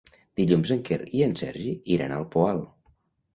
[0.39, 2.65] Dilluns en Quer i en Sergi iran al Poal.